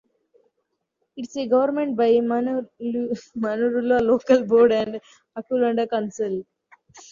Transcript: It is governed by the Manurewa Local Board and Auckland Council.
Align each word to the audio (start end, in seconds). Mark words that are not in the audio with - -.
It 1.15 1.29
is 1.29 1.47
governed 1.51 1.95
by 1.95 2.07
the 2.13 2.21
Manurewa 3.37 4.01
Local 4.01 4.43
Board 4.47 4.71
and 4.71 4.99
Auckland 5.35 5.87
Council. 5.91 6.43